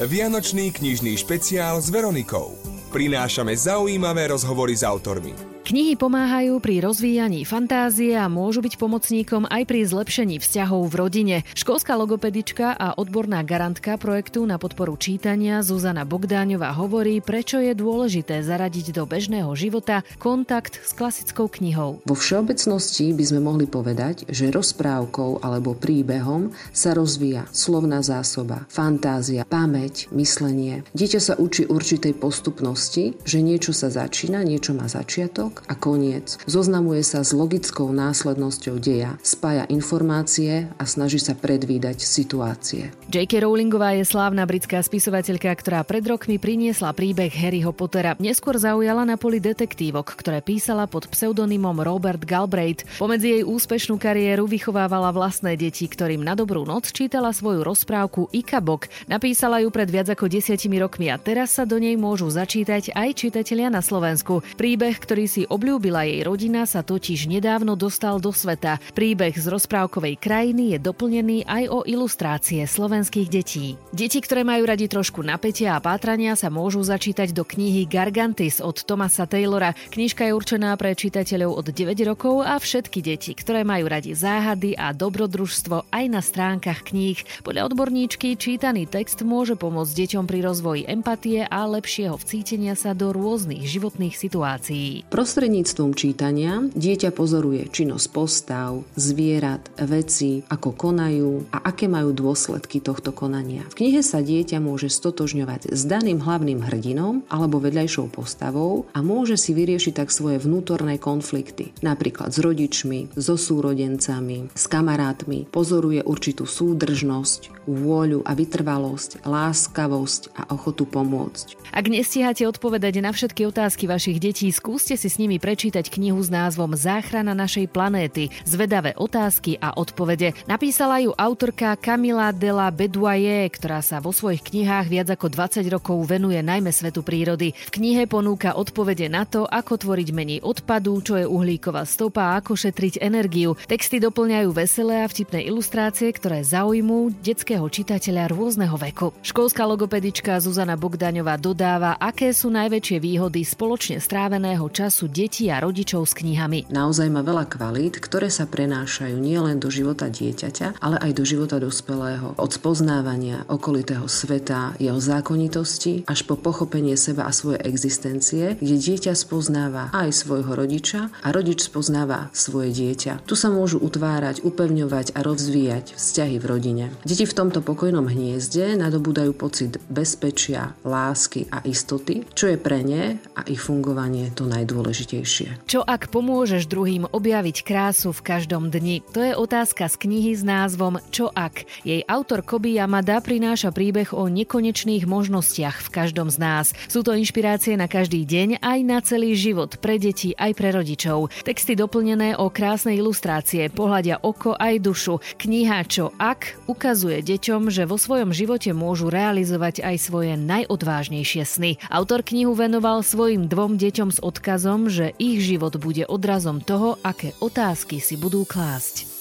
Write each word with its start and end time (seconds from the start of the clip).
Vianočný 0.00 0.72
knižný 0.72 1.16
špeciál 1.16 1.80
s 1.80 1.92
Veronikou. 1.92 2.56
Prinášame 2.90 3.56
zaujímavé 3.56 4.32
rozhovory 4.32 4.76
s 4.76 4.82
autormi. 4.82 5.59
Knihy 5.60 5.92
pomáhajú 5.92 6.56
pri 6.56 6.80
rozvíjaní 6.80 7.44
fantázie 7.44 8.16
a 8.16 8.32
môžu 8.32 8.64
byť 8.64 8.80
pomocníkom 8.80 9.44
aj 9.44 9.68
pri 9.68 9.84
zlepšení 9.84 10.40
vzťahov 10.40 10.88
v 10.88 10.94
rodine. 10.96 11.36
Školská 11.52 12.00
logopedička 12.00 12.72
a 12.72 12.96
odborná 12.96 13.44
garantka 13.44 14.00
projektu 14.00 14.48
na 14.48 14.56
podporu 14.56 14.96
čítania 14.96 15.60
Zuzana 15.60 16.08
Bogdáňová 16.08 16.72
hovorí, 16.72 17.20
prečo 17.20 17.60
je 17.60 17.76
dôležité 17.76 18.40
zaradiť 18.40 18.96
do 18.96 19.04
bežného 19.04 19.52
života 19.52 20.00
kontakt 20.16 20.80
s 20.80 20.96
klasickou 20.96 21.52
knihou. 21.52 22.00
Vo 22.08 22.16
všeobecnosti 22.16 23.12
by 23.12 23.24
sme 23.28 23.40
mohli 23.44 23.68
povedať, 23.68 24.32
že 24.32 24.48
rozprávkou 24.48 25.44
alebo 25.44 25.76
príbehom 25.76 26.56
sa 26.72 26.96
rozvíja 26.96 27.44
slovná 27.52 28.00
zásoba, 28.00 28.64
fantázia, 28.72 29.44
pamäť, 29.44 30.08
myslenie. 30.16 30.88
Dieťa 30.96 31.20
sa 31.20 31.34
učí 31.36 31.68
určitej 31.68 32.16
postupnosti, 32.16 33.12
že 33.28 33.38
niečo 33.44 33.76
sa 33.76 33.92
začína, 33.92 34.40
niečo 34.40 34.72
má 34.72 34.88
začiatok 34.88 35.49
a 35.66 35.74
koniec. 35.74 36.38
Zoznamuje 36.46 37.02
sa 37.02 37.26
s 37.26 37.34
logickou 37.34 37.90
následnosťou 37.90 38.78
deja, 38.78 39.18
spája 39.24 39.66
informácie 39.66 40.70
a 40.78 40.84
snaží 40.86 41.18
sa 41.18 41.34
predvídať 41.34 42.02
situácie. 42.04 42.94
J.K. 43.10 43.42
Rowlingová 43.42 43.98
je 43.98 44.06
slávna 44.06 44.46
britská 44.46 44.78
spisovateľka, 44.78 45.50
ktorá 45.58 45.82
pred 45.82 46.06
rokmi 46.06 46.38
priniesla 46.38 46.94
príbeh 46.94 47.32
Harryho 47.32 47.74
Pottera. 47.74 48.14
Neskôr 48.22 48.54
zaujala 48.60 49.02
na 49.02 49.18
poli 49.18 49.42
detektívok, 49.42 50.14
ktoré 50.14 50.44
písala 50.44 50.86
pod 50.86 51.10
pseudonymom 51.10 51.82
Robert 51.82 52.22
Galbraith. 52.22 52.86
Pomedzi 53.00 53.40
jej 53.40 53.44
úspešnú 53.46 53.98
kariéru 53.98 54.46
vychovávala 54.46 55.10
vlastné 55.10 55.56
deti, 55.56 55.88
ktorým 55.88 56.22
na 56.22 56.36
dobrú 56.36 56.62
noc 56.62 56.92
čítala 56.92 57.32
svoju 57.32 57.64
rozprávku 57.64 58.28
Ikabok. 58.30 58.86
Napísala 59.08 59.64
ju 59.64 59.72
pred 59.72 59.88
viac 59.88 60.12
ako 60.12 60.28
desiatimi 60.28 60.76
rokmi 60.78 61.08
a 61.08 61.16
teraz 61.16 61.56
sa 61.56 61.64
do 61.64 61.80
nej 61.80 61.96
môžu 61.96 62.28
začítať 62.28 62.92
aj 62.92 63.08
čitatelia 63.16 63.72
na 63.72 63.80
Slovensku. 63.80 64.44
Príbeh, 64.54 65.00
ktorý 65.00 65.24
si 65.24 65.39
obľúbila 65.46 66.04
jej 66.04 66.20
rodina, 66.26 66.66
sa 66.66 66.82
totiž 66.82 67.30
nedávno 67.30 67.78
dostal 67.78 68.18
do 68.18 68.34
sveta. 68.34 68.82
Príbeh 68.92 69.32
z 69.36 69.46
rozprávkovej 69.46 70.18
krajiny 70.18 70.74
je 70.74 70.78
doplnený 70.82 71.46
aj 71.46 71.64
o 71.70 71.78
ilustrácie 71.86 72.66
slovenských 72.66 73.28
detí. 73.30 73.78
Deti, 73.94 74.18
ktoré 74.18 74.42
majú 74.42 74.66
radi 74.66 74.90
trošku 74.90 75.22
napätia 75.22 75.78
a 75.78 75.82
pátrania, 75.84 76.34
sa 76.34 76.50
môžu 76.50 76.82
začítať 76.82 77.30
do 77.30 77.46
knihy 77.46 77.86
Gargantis 77.86 78.58
od 78.58 78.82
Thomasa 78.82 79.30
Taylora. 79.30 79.78
Knižka 79.94 80.26
je 80.26 80.34
určená 80.34 80.74
pre 80.74 80.98
čitateľov 80.98 81.62
od 81.62 81.66
9 81.70 81.94
rokov 82.10 82.42
a 82.42 82.58
všetky 82.58 82.98
deti, 82.98 83.30
ktoré 83.38 83.62
majú 83.62 83.86
radi 83.86 84.18
záhady 84.18 84.74
a 84.74 84.90
dobrodružstvo 84.90 85.86
aj 85.94 86.04
na 86.10 86.18
stránkach 86.18 86.82
kníh. 86.90 87.22
Podľa 87.46 87.70
odborníčky 87.70 88.34
čítaný 88.34 88.90
text 88.90 89.22
môže 89.22 89.54
pomôcť 89.54 89.94
deťom 89.94 90.24
pri 90.26 90.38
rozvoji 90.42 90.82
empatie 90.90 91.46
a 91.46 91.62
lepšieho 91.70 92.18
vcítenia 92.18 92.74
sa 92.74 92.90
do 92.90 93.14
rôznych 93.14 93.62
životných 93.62 94.18
situácií. 94.18 95.06
Proste 95.06 95.29
Prostredníctvom 95.30 95.94
čítania 95.94 96.58
dieťa 96.74 97.14
pozoruje 97.14 97.70
činnosť 97.70 98.06
postav, 98.10 98.82
zvierat, 98.98 99.62
veci, 99.78 100.42
ako 100.42 100.74
konajú 100.74 101.54
a 101.54 101.70
aké 101.70 101.86
majú 101.86 102.10
dôsledky 102.10 102.82
tohto 102.82 103.14
konania. 103.14 103.62
V 103.70 103.78
knihe 103.78 104.02
sa 104.02 104.26
dieťa 104.26 104.58
môže 104.58 104.90
stotožňovať 104.90 105.70
s 105.70 105.86
daným 105.86 106.18
hlavným 106.18 106.66
hrdinom 106.66 107.22
alebo 107.30 107.62
vedľajšou 107.62 108.10
postavou 108.10 108.90
a 108.90 109.06
môže 109.06 109.38
si 109.38 109.54
vyriešiť 109.54 110.02
tak 110.02 110.10
svoje 110.10 110.42
vnútorné 110.42 110.98
konflikty, 110.98 111.70
napríklad 111.78 112.34
s 112.34 112.42
rodičmi, 112.42 113.14
so 113.14 113.38
súrodencami, 113.38 114.50
s 114.50 114.66
kamarátmi, 114.66 115.46
pozoruje 115.54 116.02
určitú 116.02 116.42
súdržnosť, 116.42 117.70
vôľu 117.70 118.26
a 118.26 118.34
vytrvalosť, 118.34 119.22
láskavosť 119.22 120.34
a 120.34 120.50
ochotu 120.50 120.90
pomôcť. 120.90 121.70
Ak 121.70 121.86
nestíhate 121.86 122.50
odpovedať 122.50 122.98
na 122.98 123.14
všetky 123.14 123.46
otázky 123.46 123.86
vašich 123.86 124.18
detí, 124.18 124.50
skúste 124.50 124.98
si 124.98 125.06
s 125.06 125.19
nimi 125.20 125.36
prečítať 125.36 125.92
knihu 125.92 126.16
s 126.24 126.32
názvom 126.32 126.72
Záchrana 126.72 127.36
našej 127.36 127.68
planéty. 127.68 128.32
Zvedavé 128.48 128.96
otázky 128.96 129.60
a 129.60 129.76
odpovede. 129.76 130.32
Napísala 130.48 131.04
ju 131.04 131.12
autorka 131.12 131.76
Camila 131.76 132.32
de 132.32 132.48
la 132.48 132.72
ktorá 132.72 133.84
sa 133.84 134.00
vo 134.00 134.16
svojich 134.16 134.40
knihách 134.40 134.86
viac 134.88 135.08
ako 135.12 135.28
20 135.28 135.68
rokov 135.68 136.00
venuje 136.08 136.40
najmä 136.40 136.72
svetu 136.72 137.04
prírody. 137.04 137.52
V 137.52 137.70
knihe 137.76 138.08
ponúka 138.08 138.56
odpovede 138.56 139.12
na 139.12 139.28
to, 139.28 139.44
ako 139.44 139.76
tvoriť 139.76 140.08
menej 140.16 140.40
odpadu, 140.40 140.96
čo 141.04 141.20
je 141.20 141.28
uhlíková 141.28 141.84
stopa 141.84 142.32
a 142.32 142.40
ako 142.40 142.56
šetriť 142.56 143.04
energiu. 143.04 143.52
Texty 143.68 144.00
doplňajú 144.00 144.48
veselé 144.56 145.04
a 145.04 145.10
vtipné 145.10 145.44
ilustrácie, 145.44 146.08
ktoré 146.16 146.40
zaujmú 146.40 147.12
detského 147.20 147.66
čitateľa 147.68 148.32
rôzneho 148.32 148.78
veku. 148.80 149.12
Školská 149.20 149.68
logopedička 149.68 150.40
Zuzana 150.40 150.80
Bogdaňová 150.80 151.36
dodáva, 151.36 152.00
aké 152.00 152.32
sú 152.32 152.48
najväčšie 152.48 152.96
výhody 153.02 153.44
spoločne 153.44 154.00
stráveného 154.00 154.64
času 154.70 155.09
detí 155.10 155.50
a 155.50 155.58
rodičov 155.58 156.06
s 156.06 156.14
knihami. 156.14 156.70
Naozaj 156.70 157.10
má 157.10 157.26
veľa 157.26 157.50
kvalít, 157.50 157.98
ktoré 157.98 158.30
sa 158.30 158.46
prenášajú 158.46 159.18
nielen 159.18 159.58
do 159.58 159.66
života 159.66 160.06
dieťaťa, 160.06 160.78
ale 160.78 160.96
aj 161.02 161.12
do 161.18 161.24
života 161.26 161.58
dospelého. 161.58 162.38
Od 162.38 162.50
spoznávania 162.54 163.42
okolitého 163.50 164.06
sveta, 164.06 164.78
jeho 164.78 165.02
zákonitosti, 165.02 166.06
až 166.06 166.22
po 166.22 166.38
pochopenie 166.38 166.94
seba 166.94 167.26
a 167.26 167.34
svojej 167.34 167.66
existencie, 167.66 168.54
kde 168.62 168.76
dieťa 168.78 169.12
spoznáva 169.18 169.90
aj 169.90 170.14
svojho 170.14 170.54
rodiča 170.54 171.10
a 171.26 171.28
rodič 171.34 171.66
spoznáva 171.66 172.30
svoje 172.30 172.70
dieťa. 172.70 173.26
Tu 173.26 173.34
sa 173.34 173.50
môžu 173.50 173.82
utvárať, 173.82 174.46
upevňovať 174.46 175.18
a 175.18 175.26
rozvíjať 175.26 175.98
vzťahy 175.98 176.38
v 176.38 176.46
rodine. 176.46 176.84
Deti 177.02 177.26
v 177.26 177.34
tomto 177.34 177.58
pokojnom 177.66 178.06
hniezde 178.06 178.78
nadobúdajú 178.78 179.34
pocit 179.34 179.82
bezpečia, 179.90 180.78
lásky 180.86 181.50
a 181.50 181.66
istoty, 181.66 182.22
čo 182.38 182.46
je 182.46 182.56
pre 182.60 182.86
ne 182.86 183.18
a 183.34 183.42
ich 183.50 183.58
fungovanie 183.58 184.30
to 184.30 184.46
najdôležitejšie 184.46 184.99
najdôležitejšie. 185.00 185.64
Čo 185.64 185.80
ak 185.80 186.12
pomôžeš 186.12 186.68
druhým 186.68 187.08
objaviť 187.08 187.64
krásu 187.64 188.12
v 188.12 188.20
každom 188.20 188.68
dni? 188.68 189.00
To 189.16 189.20
je 189.24 189.32
otázka 189.32 189.88
z 189.88 189.96
knihy 189.96 190.32
s 190.36 190.42
názvom 190.44 191.00
Čo 191.08 191.32
ak? 191.32 191.64
Jej 191.86 192.04
autor 192.04 192.44
Kobi 192.44 192.76
Yamada 192.76 193.24
prináša 193.24 193.72
príbeh 193.72 194.12
o 194.12 194.28
nekonečných 194.28 195.08
možnostiach 195.08 195.80
v 195.80 195.88
každom 195.88 196.28
z 196.28 196.36
nás. 196.40 196.66
Sú 196.90 197.00
to 197.00 197.16
inšpirácie 197.16 197.80
na 197.80 197.88
každý 197.88 198.28
deň 198.28 198.60
aj 198.60 198.78
na 198.84 198.98
celý 199.00 199.32
život 199.32 199.80
pre 199.80 199.96
deti 199.96 200.36
aj 200.36 200.52
pre 200.56 200.74
rodičov. 200.74 201.32
Texty 201.46 201.72
doplnené 201.78 202.36
o 202.36 202.52
krásne 202.52 202.92
ilustrácie, 202.96 203.72
pohľadia 203.72 204.20
oko 204.20 204.54
aj 204.58 204.84
dušu. 204.84 205.22
Kniha 205.40 205.86
Čo 205.88 206.12
ak 206.20 206.68
ukazuje 206.68 207.24
deťom, 207.24 207.72
že 207.72 207.88
vo 207.88 207.96
svojom 207.96 208.34
živote 208.34 208.74
môžu 208.76 209.08
realizovať 209.08 209.82
aj 209.82 209.96
svoje 209.96 210.32
najodvážnejšie 210.36 211.42
sny. 211.46 211.70
Autor 211.88 212.26
knihu 212.26 212.52
venoval 212.52 213.00
svojim 213.00 213.46
dvom 213.46 213.78
deťom 213.78 214.10
s 214.10 214.18
odkazom, 214.20 214.89
že 214.90 215.14
ich 215.16 215.46
život 215.46 215.78
bude 215.78 216.04
odrazom 216.10 216.58
toho, 216.58 216.98
aké 217.06 217.32
otázky 217.38 218.02
si 218.02 218.18
budú 218.18 218.42
klásť. 218.42 219.19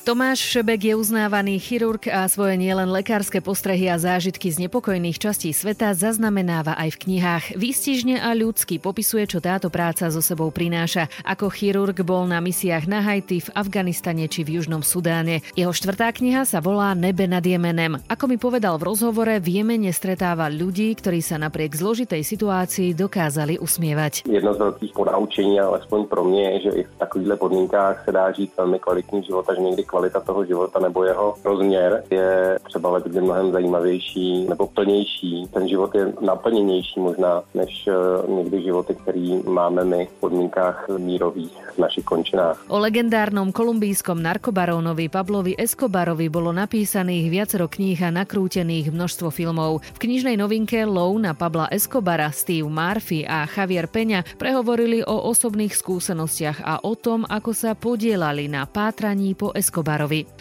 Tomáš 0.00 0.40
Šebek 0.40 0.80
je 0.80 0.94
uznávaný 0.96 1.60
chirurg 1.60 2.08
a 2.08 2.24
svoje 2.24 2.56
nielen 2.56 2.88
lekárske 2.88 3.44
postrehy 3.44 3.92
a 3.92 4.00
zážitky 4.00 4.48
z 4.48 4.64
nepokojných 4.64 5.20
častí 5.20 5.52
sveta 5.52 5.92
zaznamenáva 5.92 6.72
aj 6.72 6.96
v 6.96 7.00
knihách. 7.04 7.44
Výstižne 7.60 8.16
a 8.16 8.32
ľudsky 8.32 8.80
popisuje, 8.80 9.28
čo 9.28 9.44
táto 9.44 9.68
práca 9.68 10.08
so 10.08 10.24
sebou 10.24 10.48
prináša. 10.48 11.12
Ako 11.20 11.52
chirurg 11.52 12.00
bol 12.00 12.24
na 12.24 12.40
misiách 12.40 12.88
na 12.88 13.04
Haiti, 13.04 13.44
v 13.44 13.52
Afganistane 13.52 14.24
či 14.24 14.40
v 14.40 14.56
Južnom 14.56 14.80
Sudáne. 14.80 15.44
Jeho 15.52 15.68
štvrtá 15.68 16.16
kniha 16.16 16.48
sa 16.48 16.64
volá 16.64 16.96
Nebe 16.96 17.28
nad 17.28 17.44
Jemenem. 17.44 18.00
Ako 18.08 18.24
mi 18.24 18.40
povedal 18.40 18.80
v 18.80 18.88
rozhovore, 18.88 19.36
v 19.36 19.60
Jemene 19.60 19.92
stretáva 19.92 20.48
ľudí, 20.48 20.96
ktorí 20.96 21.20
sa 21.20 21.36
napriek 21.36 21.76
zložitej 21.76 22.24
situácii 22.24 22.96
dokázali 22.96 23.60
usmievať. 23.60 24.24
Jedno 24.24 24.56
z 24.56 24.64
veľkých 24.64 24.92
ponaučení, 24.96 25.60
alespoň 25.60 26.00
pro 26.08 26.24
mě, 26.24 26.56
je, 26.56 26.60
že 26.60 26.70
i 26.70 26.82
v 26.88 26.92
takovýchto 26.96 27.36
podmínkách 27.36 28.04
se 28.08 28.12
dá 28.12 28.32
žít 28.32 28.56
velmi 28.56 28.78
kvalitní 28.80 29.22
život 29.28 29.44
někdy 29.60 29.89
kvalita 29.90 30.22
toho 30.22 30.46
života 30.46 30.78
nebo 30.78 31.04
jeho 31.04 31.34
rozměr 31.44 32.02
je 32.10 32.58
třeba 32.62 32.90
leckdy 32.90 33.20
mnohem 33.20 33.52
zajímavější 33.52 34.46
nebo 34.46 34.66
plnější. 34.66 35.50
Ten 35.50 35.68
život 35.68 35.94
je 35.94 36.12
naplněnější 36.20 37.00
možná 37.00 37.42
než 37.54 37.88
eh, 37.90 37.92
někdy 38.30 38.62
životy, 38.62 38.94
který 38.94 39.42
máme 39.42 39.84
my 39.84 40.06
v 40.06 40.20
podmínkách 40.20 40.88
mírových 40.98 41.54
v 41.74 41.78
našich 41.78 42.04
končinách. 42.04 42.62
O 42.68 42.78
legendárnom 42.78 43.50
kolumbijskom 43.52 44.22
narkobarónovi 44.22 45.08
Pablovi 45.10 45.58
Escobarovi 45.58 46.30
bolo 46.30 46.54
napísaných 46.54 47.26
viacero 47.30 47.66
kníh 47.66 47.98
a 47.98 48.14
nakrútených 48.14 48.94
množstvo 48.94 49.34
filmov. 49.34 49.82
V 49.82 49.98
knižnej 49.98 50.38
novinke 50.38 50.86
Low 50.86 51.18
na 51.18 51.34
Pabla 51.34 51.66
Escobara 51.74 52.30
Steve 52.30 52.68
Murphy 52.70 53.26
a 53.26 53.48
Javier 53.50 53.90
Peňa 53.90 54.22
prehovorili 54.38 55.02
o 55.02 55.26
osobných 55.26 55.74
skúsenostiach 55.74 56.62
a 56.62 56.74
o 56.86 56.94
tom, 56.94 57.26
ako 57.26 57.50
sa 57.50 57.74
podielali 57.74 58.46
na 58.46 58.68
pátraní 58.68 59.34
po 59.34 59.50
Escobarovi. 59.50 59.79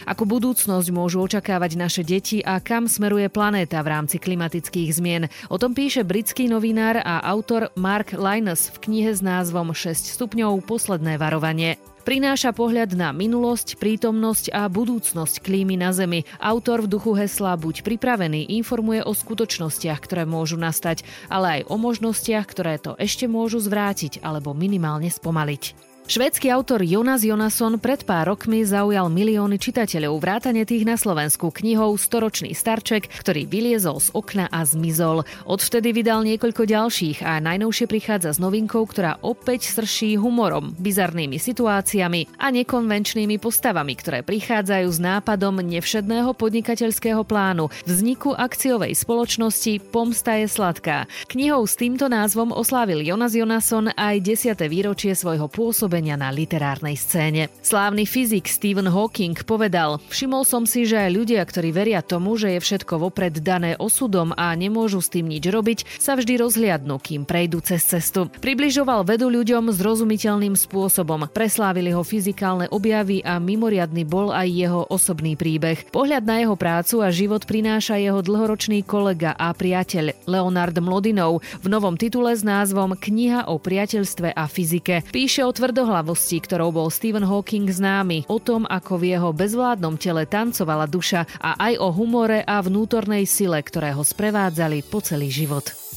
Ako 0.06 0.24
budúcnosť 0.28 0.88
môžu 0.92 1.24
očakávať 1.24 1.72
naše 1.80 2.02
deti 2.04 2.44
a 2.44 2.60
kam 2.60 2.92
smeruje 2.92 3.32
planéta 3.32 3.80
v 3.82 3.92
rámci 3.96 4.20
klimatických 4.20 4.90
zmien? 4.94 5.24
O 5.48 5.58
tom 5.58 5.74
píše 5.74 6.04
britský 6.04 6.52
novinár 6.52 7.00
a 7.00 7.24
autor 7.26 7.72
Mark 7.80 8.14
Linus 8.16 8.70
v 8.74 8.78
knihe 8.90 9.12
s 9.16 9.24
názvom 9.24 9.72
6 9.72 10.16
stupňov 10.16 10.66
posledné 10.68 11.16
varovanie. 11.16 11.80
Prináša 12.10 12.56
pohľad 12.56 12.98
na 12.98 13.14
minulosť, 13.14 13.78
prítomnosť 13.78 14.50
a 14.56 14.66
budúcnosť 14.66 15.46
klímy 15.46 15.78
na 15.78 15.94
Zemi. 15.94 16.26
Autor 16.42 16.88
v 16.88 16.98
duchu 16.98 17.14
hesla 17.14 17.54
Buď 17.54 17.86
pripravený 17.86 18.50
informuje 18.58 19.06
o 19.06 19.14
skutočnostiach, 19.14 20.00
ktoré 20.02 20.24
môžu 20.26 20.58
nastať, 20.58 21.06
ale 21.30 21.62
aj 21.62 21.62
o 21.70 21.76
možnostiach, 21.78 22.50
ktoré 22.50 22.82
to 22.82 22.98
ešte 22.98 23.30
môžu 23.30 23.62
zvrátiť 23.62 24.26
alebo 24.26 24.58
minimálne 24.58 25.12
spomaliť. 25.12 25.89
Švédsky 26.10 26.50
autor 26.50 26.82
Jonas 26.82 27.22
Jonasson 27.22 27.78
pred 27.78 28.02
pár 28.02 28.34
rokmi 28.34 28.66
zaujal 28.66 29.14
milióny 29.14 29.62
čitateľov 29.62 30.18
vrátane 30.18 30.66
tých 30.66 30.82
na 30.82 30.98
Slovensku 30.98 31.54
knihou 31.54 31.94
Storočný 32.02 32.58
starček, 32.58 33.14
ktorý 33.22 33.46
vyliezol 33.46 34.02
z 34.02 34.10
okna 34.18 34.50
a 34.50 34.66
zmizol. 34.66 35.22
Odvtedy 35.46 35.94
vydal 35.94 36.26
niekoľko 36.26 36.66
ďalších 36.66 37.22
a 37.22 37.38
najnovšie 37.38 37.86
prichádza 37.86 38.34
s 38.34 38.42
novinkou, 38.42 38.90
ktorá 38.90 39.22
opäť 39.22 39.70
srší 39.70 40.18
humorom, 40.18 40.74
bizarnými 40.82 41.38
situáciami 41.38 42.42
a 42.42 42.50
nekonvenčnými 42.58 43.38
postavami, 43.38 43.94
ktoré 43.94 44.26
prichádzajú 44.26 44.90
s 44.90 44.98
nápadom 44.98 45.62
nevšedného 45.62 46.34
podnikateľského 46.34 47.22
plánu 47.22 47.70
vzniku 47.86 48.34
akciovej 48.34 48.98
spoločnosti 48.98 49.78
Pomsta 49.94 50.42
je 50.42 50.50
sladká. 50.50 51.06
Knihou 51.30 51.70
s 51.70 51.78
týmto 51.78 52.10
názvom 52.10 52.50
oslávil 52.50 53.06
Jonas 53.06 53.38
Jonasson 53.38 53.94
aj 53.94 54.26
10. 54.26 54.58
výročie 54.66 55.14
svojho 55.14 55.46
pôsobenia 55.46 55.99
pôsobenia 56.00 56.16
na 56.16 56.31
literárnej 56.31 56.96
scéne. 56.96 57.51
Slávny 57.60 58.07
fyzik 58.07 58.48
Stephen 58.48 58.88
Hawking 58.88 59.36
povedal, 59.44 60.00
všimol 60.07 60.48
som 60.48 60.63
si, 60.63 60.88
že 60.88 60.96
aj 60.96 61.12
ľudia, 61.12 61.44
ktorí 61.44 61.75
veria 61.75 62.00
tomu, 62.00 62.40
že 62.40 62.56
je 62.56 62.60
všetko 62.63 63.04
vopred 63.04 63.44
dané 63.44 63.75
osudom 63.75 64.31
a 64.40 64.56
nemôžu 64.56 65.04
s 65.04 65.12
tým 65.12 65.28
nič 65.28 65.44
robiť, 65.44 66.00
sa 66.00 66.16
vždy 66.16 66.40
rozhliadnú, 66.40 66.96
kým 67.04 67.28
prejdú 67.28 67.60
cez 67.60 67.84
cestu. 67.84 68.31
Približoval 68.40 69.04
vedu 69.04 69.28
ľuďom 69.28 69.75
zrozumiteľným 69.75 70.56
spôsobom. 70.56 71.28
Preslávili 71.36 71.92
ho 71.92 72.00
fyzikálne 72.00 72.72
objavy 72.72 73.19
a 73.28 73.36
mimoriadny 73.44 74.07
bol 74.07 74.31
aj 74.31 74.48
jeho 74.48 74.88
osobný 74.88 75.36
príbeh. 75.36 75.92
Pohľad 75.92 76.24
na 76.24 76.40
jeho 76.40 76.56
prácu 76.56 77.04
a 77.04 77.12
život 77.12 77.44
prináša 77.44 78.00
jeho 78.00 78.24
dlhoročný 78.24 78.88
kolega 78.88 79.36
a 79.36 79.52
priateľ 79.52 80.16
Leonard 80.31 80.80
Mlodinov 80.80 81.44
v 81.60 81.68
novom 81.68 82.00
titule 82.00 82.31
s 82.31 82.48
názvom 82.48 82.95
Kniha 82.95 83.52
o 83.52 83.60
priateľstve 83.60 84.31
a 84.31 84.48
fyzike. 84.48 85.04
Píše 85.12 85.44
o 85.44 85.52
tvrdo 85.52 85.89
tvrdohlavosti, 85.90 86.38
ktorou 86.46 86.70
bol 86.70 86.94
Stephen 86.94 87.26
Hawking 87.26 87.66
známy, 87.66 88.30
o 88.30 88.38
tom, 88.38 88.70
ako 88.70 89.02
v 89.02 89.18
jeho 89.18 89.34
bezvládnom 89.34 89.98
tele 89.98 90.30
tancovala 90.30 90.86
duša 90.86 91.26
a 91.42 91.58
aj 91.58 91.82
o 91.82 91.90
humore 91.90 92.46
a 92.46 92.62
vnútornej 92.62 93.26
sile, 93.26 93.58
ktoré 93.66 93.98
ho 93.98 94.06
sprevádzali 94.06 94.86
po 94.86 95.02
celý 95.02 95.34
život. 95.34 95.89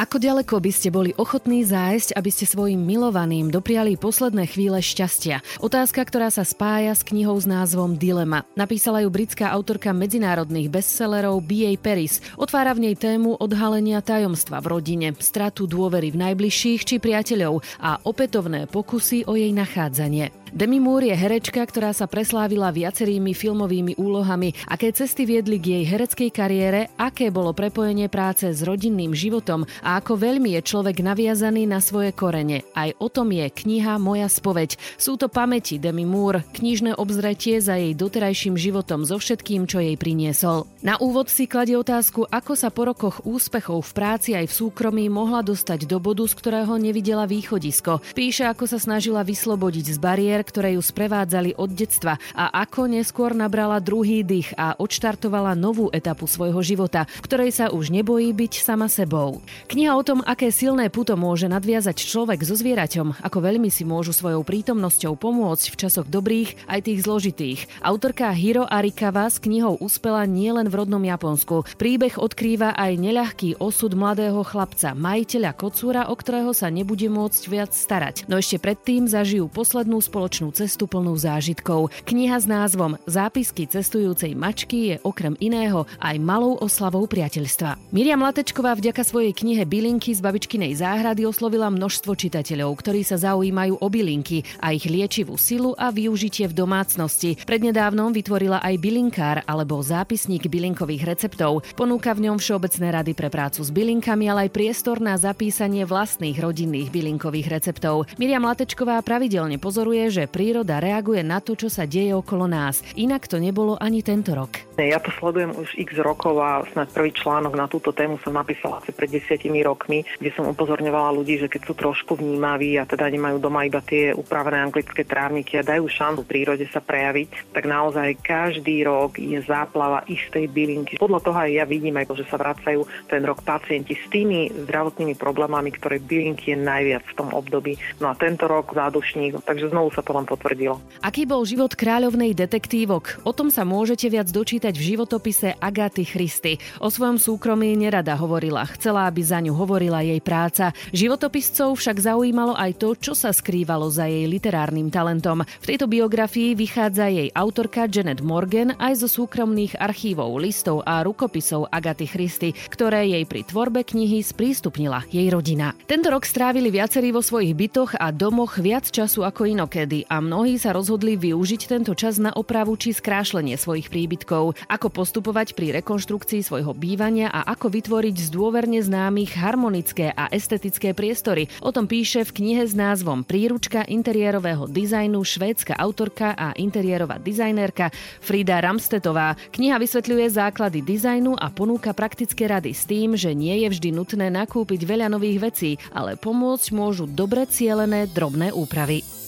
Ako 0.00 0.16
ďaleko 0.16 0.64
by 0.64 0.72
ste 0.72 0.88
boli 0.88 1.12
ochotní 1.20 1.60
zájsť, 1.60 2.16
aby 2.16 2.32
ste 2.32 2.48
svojim 2.48 2.80
milovaným 2.80 3.52
dopriali 3.52 4.00
posledné 4.00 4.48
chvíle 4.48 4.80
šťastia? 4.80 5.44
Otázka, 5.60 6.00
ktorá 6.08 6.32
sa 6.32 6.40
spája 6.40 6.96
s 6.96 7.04
knihou 7.04 7.36
s 7.36 7.44
názvom 7.44 8.00
Dilema. 8.00 8.48
Napísala 8.56 9.04
ju 9.04 9.12
britská 9.12 9.52
autorka 9.52 9.92
medzinárodných 9.92 10.72
bestsellerov 10.72 11.44
B.A. 11.44 11.76
Paris. 11.76 12.24
Otvára 12.40 12.72
v 12.72 12.88
nej 12.88 12.96
tému 12.96 13.36
odhalenia 13.44 14.00
tajomstva 14.00 14.64
v 14.64 14.72
rodine, 14.72 15.12
stratu 15.20 15.68
dôvery 15.68 16.16
v 16.16 16.32
najbližších 16.32 16.80
či 16.80 16.96
priateľov 16.96 17.60
a 17.84 18.00
opätovné 18.00 18.72
pokusy 18.72 19.28
o 19.28 19.36
jej 19.36 19.52
nachádzanie. 19.52 20.39
Demi 20.50 20.82
Moore 20.82 21.14
je 21.14 21.14
herečka, 21.14 21.62
ktorá 21.62 21.94
sa 21.94 22.10
preslávila 22.10 22.74
viacerými 22.74 23.30
filmovými 23.38 23.94
úlohami. 23.94 24.50
Aké 24.66 24.90
cesty 24.90 25.22
viedli 25.22 25.62
k 25.62 25.78
jej 25.78 25.84
hereckej 25.86 26.30
kariére, 26.34 26.90
aké 26.98 27.30
bolo 27.30 27.54
prepojenie 27.54 28.10
práce 28.10 28.50
s 28.50 28.66
rodinným 28.66 29.14
životom 29.14 29.62
a 29.86 30.02
ako 30.02 30.18
veľmi 30.18 30.58
je 30.58 30.66
človek 30.66 31.06
naviazaný 31.06 31.70
na 31.70 31.78
svoje 31.78 32.10
korene. 32.10 32.66
Aj 32.74 32.90
o 32.98 33.06
tom 33.06 33.30
je 33.30 33.46
kniha 33.46 34.02
Moja 34.02 34.26
spoveď. 34.26 34.74
Sú 34.98 35.14
to 35.14 35.30
pamäti 35.30 35.78
Demi 35.78 36.02
Moore, 36.02 36.42
knižné 36.50 36.98
obzretie 36.98 37.62
za 37.62 37.78
jej 37.78 37.94
doterajším 37.94 38.58
životom 38.58 39.06
so 39.06 39.22
všetkým, 39.22 39.70
čo 39.70 39.78
jej 39.78 39.94
priniesol. 39.94 40.66
Na 40.82 40.98
úvod 40.98 41.30
si 41.30 41.46
kladie 41.46 41.78
otázku, 41.78 42.26
ako 42.26 42.58
sa 42.58 42.74
po 42.74 42.90
rokoch 42.90 43.22
úspechov 43.22 43.86
v 43.86 43.92
práci 43.94 44.34
aj 44.34 44.50
v 44.50 44.56
súkromí 44.66 45.06
mohla 45.06 45.46
dostať 45.46 45.86
do 45.86 46.02
bodu, 46.02 46.26
z 46.26 46.34
ktorého 46.34 46.74
nevidela 46.74 47.30
východisko. 47.30 48.02
Píše, 48.18 48.50
ako 48.50 48.66
sa 48.66 48.82
snažila 48.82 49.22
vyslobodiť 49.22 49.94
z 49.94 49.98
bariér 50.02 50.39
kariér, 50.40 50.48
ktoré 50.50 50.68
ju 50.74 50.82
sprevádzali 50.82 51.56
od 51.60 51.70
detstva 51.72 52.16
a 52.34 52.64
ako 52.64 52.88
neskôr 52.88 53.36
nabrala 53.36 53.78
druhý 53.78 54.24
dých 54.24 54.56
a 54.56 54.74
odštartovala 54.76 55.54
novú 55.54 55.92
etapu 55.92 56.24
svojho 56.26 56.58
života, 56.64 57.04
v 57.20 57.24
ktorej 57.28 57.50
sa 57.52 57.66
už 57.70 57.92
nebojí 57.92 58.32
byť 58.32 58.52
sama 58.64 58.88
sebou. 58.88 59.44
Kniha 59.68 59.92
o 59.94 60.02
tom, 60.02 60.24
aké 60.24 60.48
silné 60.50 60.88
puto 60.88 61.14
môže 61.14 61.46
nadviazať 61.46 62.02
človek 62.02 62.40
so 62.42 62.56
zvieraťom, 62.56 63.20
ako 63.22 63.38
veľmi 63.40 63.68
si 63.68 63.84
môžu 63.84 64.16
svojou 64.16 64.42
prítomnosťou 64.42 65.14
pomôcť 65.20 65.66
v 65.70 65.78
časoch 65.78 66.08
dobrých 66.08 66.66
aj 66.66 66.80
tých 66.88 66.98
zložitých. 67.04 67.60
Autorka 67.84 68.32
Hiro 68.32 68.64
Arikawa 68.64 69.28
s 69.28 69.38
knihou 69.38 69.76
uspela 69.78 70.24
nielen 70.24 70.66
v 70.72 70.78
rodnom 70.82 71.02
Japonsku. 71.02 71.68
Príbeh 71.76 72.16
odkrýva 72.16 72.74
aj 72.74 72.92
neľahký 72.98 73.60
osud 73.60 73.92
mladého 73.94 74.40
chlapca, 74.42 74.96
majiteľa 74.96 75.52
kocúra, 75.54 76.02
o 76.08 76.14
ktorého 76.16 76.52
sa 76.56 76.72
nebude 76.72 77.06
môcť 77.06 77.42
viac 77.50 77.72
starať. 77.72 78.24
No 78.26 78.40
ešte 78.40 78.60
predtým 78.60 79.06
zažijú 79.10 79.50
poslednú 79.50 79.98
spoločnosť 80.00 80.29
spoločnú 80.30 80.54
cestu 80.54 80.86
plnú 80.86 81.18
zážitkov. 81.18 81.90
Kniha 82.06 82.38
s 82.38 82.46
názvom 82.46 82.94
Zápisky 83.02 83.66
cestujúcej 83.66 84.38
mačky 84.38 84.94
je 84.94 84.96
okrem 85.02 85.34
iného 85.42 85.90
aj 85.98 86.22
malou 86.22 86.54
oslavou 86.62 87.10
priateľstva. 87.10 87.90
Miriam 87.90 88.22
Latečková 88.22 88.78
vďaka 88.78 89.02
svojej 89.02 89.34
knihe 89.34 89.66
Bylinky 89.66 90.14
z 90.14 90.22
babičkinej 90.22 90.78
záhrady 90.78 91.26
oslovila 91.26 91.66
množstvo 91.66 92.14
čitateľov, 92.14 92.70
ktorí 92.78 93.02
sa 93.02 93.18
zaujímajú 93.18 93.82
o 93.82 93.86
bylinky 93.90 94.46
a 94.62 94.70
ich 94.70 94.86
liečivú 94.86 95.34
silu 95.34 95.74
a 95.74 95.90
využitie 95.90 96.46
v 96.46 96.54
domácnosti. 96.54 97.34
Prednedávnom 97.42 98.14
vytvorila 98.14 98.62
aj 98.62 98.78
bylinkár 98.78 99.42
alebo 99.50 99.82
zápisník 99.82 100.46
bylinkových 100.46 101.10
receptov. 101.10 101.66
Ponúka 101.74 102.14
v 102.14 102.30
ňom 102.30 102.38
všeobecné 102.38 102.86
rady 103.02 103.12
pre 103.18 103.34
prácu 103.34 103.66
s 103.66 103.74
bylinkami, 103.74 104.30
ale 104.30 104.46
aj 104.46 104.54
priestor 104.54 105.02
na 105.02 105.18
zapísanie 105.18 105.82
vlastných 105.82 106.38
rodinných 106.38 106.94
bylinkových 106.94 107.50
receptov. 107.50 108.06
Miriam 108.14 108.46
Latečková 108.46 109.02
pravidelne 109.02 109.58
pozoruje, 109.58 110.19
že 110.19 110.19
že 110.20 110.28
príroda 110.28 110.84
reaguje 110.84 111.24
na 111.24 111.40
to, 111.40 111.56
čo 111.56 111.72
sa 111.72 111.88
deje 111.88 112.12
okolo 112.12 112.44
nás. 112.44 112.84
Inak 113.00 113.24
to 113.24 113.40
nebolo 113.40 113.80
ani 113.80 114.04
tento 114.04 114.36
rok. 114.36 114.68
Ja 114.76 115.00
to 115.00 115.08
sledujem 115.16 115.56
už 115.56 115.80
x 115.80 115.96
rokov 115.96 116.36
a 116.40 116.60
snad 116.72 116.92
prvý 116.92 117.12
článok 117.16 117.56
na 117.56 117.64
túto 117.64 117.88
tému 117.92 118.20
som 118.20 118.36
napísala 118.36 118.84
asi 118.84 118.92
pred 118.92 119.08
desiatimi 119.08 119.64
rokmi, 119.64 120.04
kde 120.20 120.32
som 120.36 120.44
upozorňovala 120.52 121.16
ľudí, 121.16 121.40
že 121.40 121.48
keď 121.48 121.62
sú 121.68 121.72
trošku 121.72 122.20
vnímaví 122.20 122.76
a 122.76 122.84
teda 122.84 123.08
nemajú 123.08 123.40
doma 123.40 123.64
iba 123.64 123.80
tie 123.80 124.12
upravené 124.12 124.60
anglické 124.60 125.08
trávniky 125.08 125.56
a 125.56 125.64
dajú 125.64 125.88
šancu 125.88 126.28
prírode 126.28 126.68
sa 126.68 126.84
prejaviť, 126.84 127.56
tak 127.56 127.64
naozaj 127.64 128.20
každý 128.20 128.84
rok 128.84 129.16
je 129.16 129.40
záplava 129.44 130.04
istej 130.04 130.48
bylinky. 130.52 130.92
Podľa 131.00 131.20
toho 131.24 131.38
aj 131.44 131.50
ja 131.60 131.64
vidím 131.64 131.96
aj 131.96 132.12
to, 132.12 132.20
že 132.20 132.28
sa 132.28 132.40
vracajú 132.40 132.84
ten 133.08 133.24
rok 133.24 133.40
pacienti 133.44 133.96
s 133.96 134.04
tými 134.12 134.52
zdravotnými 134.68 135.16
problémami, 135.16 135.72
ktoré 135.76 136.00
bylinky 136.00 136.52
je 136.52 136.58
najviac 136.60 137.04
v 137.08 137.16
tom 137.16 137.28
období. 137.36 137.76
No 138.00 138.12
a 138.12 138.16
tento 138.16 138.48
rok 138.48 138.72
zádušník, 138.72 139.44
takže 139.44 139.68
znovu 139.68 139.92
sa 139.92 140.00
len 140.14 140.24
potvrdilo. 140.30 140.78
Aký 141.02 141.26
bol 141.26 141.42
život 141.42 141.74
kráľovnej 141.74 142.36
detektívok? 142.38 143.24
O 143.26 143.34
tom 143.34 143.50
sa 143.50 143.66
môžete 143.66 144.06
viac 144.06 144.30
dočítať 144.30 144.70
čítať 144.70 144.76
v 144.76 144.88
životopise 144.94 145.48
Agaty 145.58 146.04
Christy. 146.06 146.54
O 146.78 146.92
svojom 146.92 147.18
súkromí 147.18 147.74
nerada 147.74 148.14
hovorila, 148.14 148.68
chcela, 148.78 149.10
aby 149.10 149.24
za 149.24 149.42
ňu 149.42 149.50
hovorila 149.50 150.04
jej 150.04 150.22
práca. 150.22 150.70
Životopiscov 150.94 151.74
však 151.74 151.96
zaujímalo 151.98 152.54
aj 152.54 152.78
to, 152.78 152.94
čo 152.94 153.12
sa 153.18 153.34
skrývalo 153.34 153.90
za 153.90 154.06
jej 154.06 154.30
literárnym 154.30 154.92
talentom. 154.94 155.42
V 155.42 155.68
tejto 155.74 155.90
biografii 155.90 156.54
vychádza 156.54 157.10
jej 157.10 157.28
autorka 157.34 157.90
Janet 157.90 158.22
Morgan 158.22 158.78
aj 158.78 159.02
zo 159.02 159.08
súkromných 159.10 159.74
archívov, 159.80 160.38
listov 160.38 160.86
a 160.86 161.02
rukopisov 161.02 161.66
Agaty 161.74 162.06
Christy, 162.06 162.54
ktoré 162.70 163.10
jej 163.10 163.26
pri 163.26 163.42
tvorbe 163.42 163.82
knihy 163.82 164.22
sprístupnila 164.22 165.02
jej 165.10 165.26
rodina. 165.34 165.74
Tento 165.90 166.14
rok 166.14 166.22
strávili 166.22 166.70
viacerí 166.70 167.10
vo 167.10 167.24
svojich 167.24 167.58
bytoch 167.58 167.98
a 167.98 168.14
domoch 168.14 168.62
viac 168.62 168.86
času 168.86 169.26
ako 169.26 169.50
inokedy 169.50 169.89
a 170.06 170.22
mnohí 170.22 170.54
sa 170.54 170.70
rozhodli 170.70 171.18
využiť 171.18 171.66
tento 171.66 171.92
čas 171.98 172.22
na 172.22 172.30
opravu 172.30 172.78
či 172.78 172.94
skrášlenie 172.94 173.58
svojich 173.58 173.90
príbytkov 173.90 174.54
ako 174.70 174.86
postupovať 174.94 175.58
pri 175.58 175.74
rekonštrukcii 175.82 176.46
svojho 176.46 176.70
bývania 176.70 177.26
a 177.34 177.50
ako 177.50 177.74
vytvoriť 177.74 178.16
z 178.16 178.28
dôverne 178.30 178.78
známych 178.78 179.34
harmonické 179.34 180.14
a 180.14 180.30
estetické 180.30 180.94
priestory. 180.94 181.50
O 181.58 181.74
tom 181.74 181.90
píše 181.90 182.22
v 182.22 182.30
knihe 182.38 182.62
s 182.62 182.78
názvom 182.78 183.26
Príručka 183.26 183.82
interiérového 183.90 184.70
dizajnu 184.70 185.18
švédska 185.26 185.74
autorka 185.74 186.38
a 186.38 186.54
interiérová 186.54 187.18
dizajnerka 187.18 187.90
Frida 188.22 188.62
Ramstetová. 188.62 189.34
Kniha 189.50 189.76
vysvetľuje 189.82 190.26
základy 190.30 190.86
dizajnu 190.86 191.34
a 191.34 191.50
ponúka 191.50 191.90
praktické 191.90 192.46
rady 192.46 192.70
s 192.70 192.86
tým, 192.86 193.18
že 193.18 193.34
nie 193.34 193.66
je 193.66 193.68
vždy 193.74 193.90
nutné 193.90 194.30
nakúpiť 194.30 194.86
veľa 194.86 195.10
nových 195.10 195.38
vecí, 195.40 195.70
ale 195.90 196.14
pomôcť 196.14 196.68
môžu 196.70 197.10
dobre 197.10 197.42
cielené 197.50 198.06
drobné 198.06 198.54
úpravy. 198.54 199.19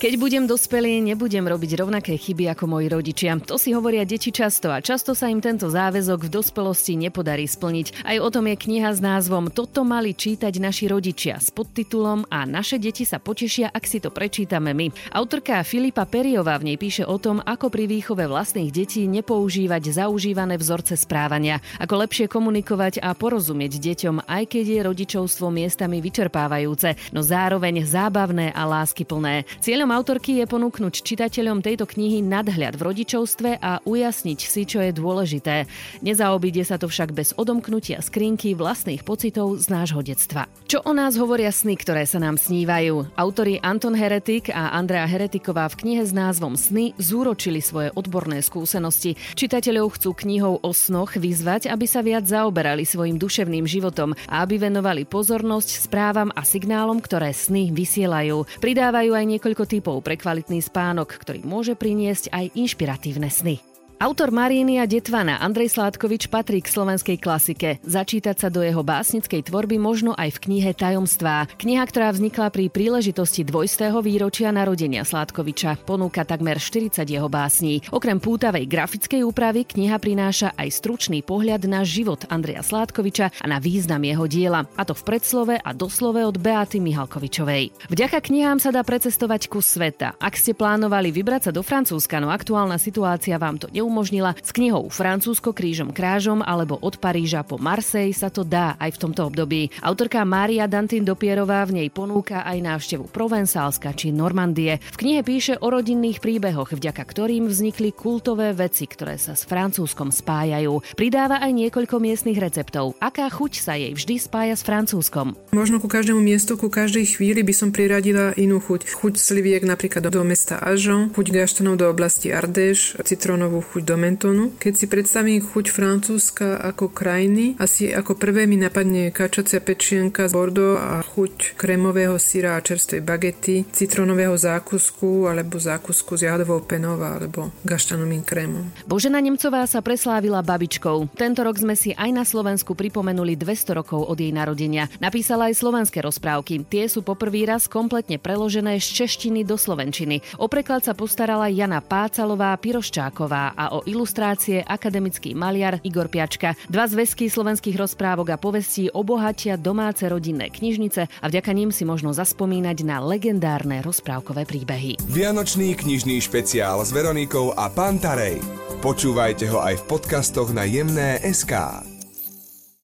Keď 0.00 0.16
budem 0.16 0.48
dospelý, 0.48 1.04
nebudem 1.04 1.44
robiť 1.44 1.76
rovnaké 1.76 2.16
chyby 2.16 2.48
ako 2.56 2.64
moji 2.72 2.88
rodičia. 2.88 3.36
To 3.44 3.60
si 3.60 3.76
hovoria 3.76 4.08
deti 4.08 4.32
často 4.32 4.72
a 4.72 4.80
často 4.80 5.12
sa 5.12 5.28
im 5.28 5.44
tento 5.44 5.68
záväzok 5.68 6.24
v 6.24 6.40
dospelosti 6.40 6.96
nepodarí 6.96 7.44
splniť. 7.44 8.08
Aj 8.08 8.16
o 8.16 8.32
tom 8.32 8.48
je 8.48 8.56
kniha 8.56 8.96
s 8.96 9.04
názvom 9.04 9.52
Toto 9.52 9.84
mali 9.84 10.16
čítať 10.16 10.56
naši 10.56 10.88
rodičia 10.88 11.36
s 11.36 11.52
podtitulom 11.52 12.24
A 12.32 12.48
naše 12.48 12.80
deti 12.80 13.04
sa 13.04 13.20
potešia, 13.20 13.68
ak 13.68 13.84
si 13.84 14.00
to 14.00 14.08
prečítame 14.08 14.72
my. 14.72 14.88
Autorka 15.12 15.60
Filipa 15.68 16.08
Periová 16.08 16.56
v 16.56 16.72
nej 16.72 16.78
píše 16.80 17.04
o 17.04 17.20
tom, 17.20 17.44
ako 17.44 17.68
pri 17.68 17.84
výchove 17.84 18.24
vlastných 18.24 18.72
detí 18.72 19.04
nepoužívať 19.04 20.00
zaužívané 20.00 20.56
vzorce 20.56 20.96
správania, 20.96 21.60
ako 21.76 22.08
lepšie 22.08 22.24
komunikovať 22.24 23.04
a 23.04 23.12
porozumieť 23.12 23.76
deťom, 23.76 24.24
aj 24.24 24.48
keď 24.48 24.64
je 24.64 24.80
rodičovstvo 24.80 25.52
miestami 25.52 26.00
vyčerpávajúce, 26.00 26.96
no 27.12 27.20
zároveň 27.20 27.84
zábavné 27.84 28.56
a 28.56 28.64
láskyplné. 28.64 29.44
Cieľom 29.60 29.89
Cieľom 29.90 30.06
autorky 30.06 30.38
je 30.38 30.46
ponúknuť 30.46 31.02
čitateľom 31.02 31.66
tejto 31.66 31.82
knihy 31.82 32.22
nadhľad 32.22 32.78
v 32.78 32.86
rodičovstve 32.94 33.58
a 33.58 33.82
ujasniť 33.82 34.38
si, 34.38 34.62
čo 34.62 34.78
je 34.86 34.94
dôležité. 34.94 35.66
Nezaobíde 36.06 36.62
sa 36.62 36.78
to 36.78 36.86
však 36.86 37.10
bez 37.10 37.34
odomknutia 37.34 37.98
skrinky 37.98 38.54
vlastných 38.54 39.02
pocitov 39.02 39.58
z 39.58 39.66
nášho 39.66 39.98
detstva. 40.06 40.46
Čo 40.70 40.86
o 40.86 40.94
nás 40.94 41.18
hovoria 41.18 41.50
sny, 41.50 41.74
ktoré 41.74 42.06
sa 42.06 42.22
nám 42.22 42.38
snívajú? 42.38 43.18
Autori 43.18 43.58
Anton 43.66 43.98
Heretik 43.98 44.54
a 44.54 44.78
Andrea 44.78 45.10
Heretiková 45.10 45.66
v 45.74 45.82
knihe 45.82 46.06
s 46.06 46.14
názvom 46.14 46.54
Sny 46.54 46.94
zúročili 46.94 47.58
svoje 47.58 47.90
odborné 47.90 48.46
skúsenosti. 48.46 49.18
Čitateľov 49.34 49.98
chcú 49.98 50.14
knihou 50.14 50.62
o 50.62 50.70
snoch 50.70 51.18
vyzvať, 51.18 51.66
aby 51.66 51.90
sa 51.90 52.06
viac 52.06 52.30
zaoberali 52.30 52.86
svojim 52.86 53.18
duševným 53.18 53.66
životom 53.66 54.14
a 54.30 54.46
aby 54.46 54.70
venovali 54.70 55.02
pozornosť 55.02 55.90
správam 55.90 56.30
a 56.30 56.46
signálom, 56.46 57.02
ktoré 57.02 57.34
sny 57.34 57.74
vysielajú. 57.74 58.46
Pridávajú 58.62 59.18
aj 59.18 59.26
niekoľko 59.26 59.64
typov 59.66 59.78
typov 59.80 60.04
pre 60.04 60.20
kvalitný 60.20 60.60
spánok, 60.60 61.16
ktorý 61.16 61.40
môže 61.48 61.72
priniesť 61.72 62.28
aj 62.28 62.52
inšpiratívne 62.52 63.32
sny. 63.32 63.69
Autor 64.00 64.32
Maríny 64.32 64.80
a 64.80 64.88
Detvana 64.88 65.44
Andrej 65.44 65.76
Sládkovič 65.76 66.32
patrí 66.32 66.64
k 66.64 66.72
slovenskej 66.72 67.20
klasike. 67.20 67.84
Začítať 67.84 68.32
sa 68.32 68.48
do 68.48 68.64
jeho 68.64 68.80
básnickej 68.80 69.44
tvorby 69.52 69.76
možno 69.76 70.16
aj 70.16 70.40
v 70.40 70.48
knihe 70.48 70.72
Tajomstvá. 70.72 71.52
Kniha, 71.60 71.84
ktorá 71.84 72.08
vznikla 72.08 72.48
pri 72.48 72.72
príležitosti 72.72 73.44
dvojstého 73.44 74.00
výročia 74.00 74.56
narodenia 74.56 75.04
Sládkoviča, 75.04 75.84
ponúka 75.84 76.24
takmer 76.24 76.56
40 76.56 77.04
jeho 77.04 77.28
básní. 77.28 77.84
Okrem 77.92 78.16
pútavej 78.16 78.64
grafickej 78.64 79.20
úpravy 79.20 79.68
kniha 79.68 80.00
prináša 80.00 80.56
aj 80.56 80.80
stručný 80.80 81.20
pohľad 81.20 81.68
na 81.68 81.84
život 81.84 82.24
Andreja 82.32 82.64
Sládkoviča 82.64 83.36
a 83.36 83.46
na 83.52 83.60
význam 83.60 84.00
jeho 84.00 84.24
diela, 84.24 84.64
a 84.80 84.82
to 84.88 84.96
v 84.96 85.12
predslove 85.12 85.60
a 85.60 85.70
doslove 85.76 86.24
od 86.24 86.40
Beaty 86.40 86.80
Mihalkovičovej. 86.80 87.92
Vďaka 87.92 88.24
knihám 88.24 88.64
sa 88.64 88.72
dá 88.72 88.80
precestovať 88.80 89.52
kus 89.52 89.76
sveta. 89.76 90.16
Ak 90.16 90.40
ste 90.40 90.56
plánovali 90.56 91.12
vybrať 91.12 91.42
sa 91.44 91.52
do 91.52 91.60
Francúzska, 91.60 92.16
no 92.16 92.32
aktuálna 92.32 92.80
situácia 92.80 93.36
vám 93.36 93.60
to 93.60 93.68
neumožňuje, 93.68 93.89
umožnila. 93.90 94.38
S 94.38 94.54
knihou 94.54 94.86
Francúzsko 94.86 95.50
krížom 95.50 95.90
krážom 95.90 96.46
alebo 96.46 96.78
od 96.78 97.02
Paríža 97.02 97.42
po 97.42 97.58
Marseille 97.58 98.14
sa 98.14 98.30
to 98.30 98.46
dá 98.46 98.78
aj 98.78 98.94
v 98.94 99.00
tomto 99.02 99.26
období. 99.26 99.74
Autorka 99.82 100.22
Mária 100.22 100.70
Dantin 100.70 101.02
Dopierová 101.02 101.66
v 101.66 101.82
nej 101.82 101.88
ponúka 101.90 102.46
aj 102.46 102.62
návštevu 102.62 103.10
Provensálska 103.10 103.90
či 103.98 104.14
Normandie. 104.14 104.78
V 104.94 104.96
knihe 105.02 105.26
píše 105.26 105.58
o 105.58 105.66
rodinných 105.66 106.22
príbehoch, 106.22 106.70
vďaka 106.70 107.02
ktorým 107.02 107.50
vznikli 107.50 107.90
kultové 107.90 108.54
veci, 108.54 108.86
ktoré 108.86 109.18
sa 109.18 109.34
s 109.34 109.42
Francúzskom 109.42 110.14
spájajú. 110.14 110.94
Pridáva 110.94 111.42
aj 111.42 111.50
niekoľko 111.50 111.98
miestnych 111.98 112.38
receptov. 112.38 112.94
Aká 113.02 113.26
chuť 113.26 113.52
sa 113.58 113.74
jej 113.74 113.90
vždy 113.90 114.14
spája 114.20 114.54
s 114.54 114.62
Francúzskom? 114.62 115.34
Možno 115.50 115.82
ku 115.82 115.90
každému 115.90 116.22
miestu, 116.22 116.54
ku 116.54 116.70
každej 116.70 117.16
chvíli 117.16 117.42
by 117.42 117.54
som 117.56 117.74
priradila 117.74 118.36
inú 118.36 118.60
chuť. 118.60 118.86
Chuť 119.00 119.14
sliviek 119.16 119.64
napríklad 119.64 120.06
do 120.06 120.22
mesta 120.22 120.60
Ažon, 120.60 121.10
chuť 121.16 121.26
gaštanov 121.32 121.80
do 121.80 121.88
oblasti 121.88 122.28
Ardèche, 122.30 123.00
citrónovú 123.02 123.64
chuť 123.64 123.79
chuť 123.80 123.88
do 123.88 123.96
mentonu. 123.96 124.44
Keď 124.60 124.74
si 124.76 124.84
predstavím 124.84 125.40
chuť 125.40 125.72
Francúzska 125.72 126.60
ako 126.60 126.92
krajiny, 126.92 127.56
asi 127.56 127.88
ako 127.88 128.12
prvé 128.20 128.44
mi 128.44 128.60
napadne 128.60 129.08
kačacia 129.08 129.64
pečienka 129.64 130.28
z 130.28 130.36
Bordeaux 130.36 130.76
a 130.76 131.00
chuť 131.00 131.56
kremového 131.56 132.20
syra 132.20 132.60
a 132.60 132.64
čerstvej 132.64 133.00
bagety, 133.00 133.64
citronového 133.72 134.36
zákusku 134.36 135.32
alebo 135.32 135.56
zákusku 135.56 136.20
s 136.20 136.28
jahodovou 136.28 136.60
penou 136.60 137.00
alebo 137.00 137.48
gaštanovým 137.64 138.20
krémom. 138.20 138.68
Božena 138.84 139.16
Nemcová 139.16 139.64
sa 139.64 139.80
preslávila 139.80 140.44
babičkou. 140.44 141.16
Tento 141.16 141.40
rok 141.40 141.56
sme 141.56 141.72
si 141.72 141.96
aj 141.96 142.10
na 142.12 142.28
Slovensku 142.28 142.76
pripomenuli 142.76 143.32
200 143.40 143.80
rokov 143.80 144.04
od 144.04 144.20
jej 144.20 144.34
narodenia. 144.34 144.92
Napísala 145.00 145.48
aj 145.48 145.56
slovenské 145.56 146.04
rozprávky. 146.04 146.68
Tie 146.68 146.84
sú 146.84 147.00
poprvý 147.00 147.48
raz 147.48 147.64
kompletne 147.64 148.20
preložené 148.20 148.76
z 148.76 149.06
češtiny 149.06 149.40
do 149.48 149.56
slovenčiny. 149.56 150.20
O 150.36 150.52
preklad 150.52 150.84
sa 150.84 150.92
postarala 150.92 151.48
Jana 151.48 151.80
Pácalová 151.80 152.52
Piroščáková 152.60 153.56
a 153.56 153.69
o 153.70 153.86
ilustrácie 153.86 154.60
akademický 154.62 155.32
maliar 155.32 155.80
Igor 155.80 156.10
Piačka. 156.10 156.58
Dva 156.68 156.84
zväzky 156.86 157.30
slovenských 157.30 157.78
rozprávok 157.78 158.34
a 158.34 158.36
povestí 158.36 158.90
obohatia 158.90 159.56
domáce 159.56 160.06
rodinné 160.06 160.50
knižnice 160.50 161.08
a 161.08 161.26
vďaka 161.26 161.50
ním 161.56 161.70
si 161.70 161.88
možno 161.88 162.10
zaspomínať 162.12 162.82
na 162.84 163.00
legendárne 163.00 163.80
rozprávkové 163.80 164.46
príbehy. 164.46 165.00
Vianočný 165.10 165.74
knižný 165.74 166.20
špeciál 166.20 166.82
s 166.84 166.90
Veronikou 166.94 167.56
a 167.56 167.66
Pantarej. 167.72 168.42
Počúvajte 168.80 169.50
ho 169.50 169.60
aj 169.60 169.80
v 169.80 169.86
podcastoch 169.88 170.50
na 170.54 170.64
jemné.sk. 170.64 171.89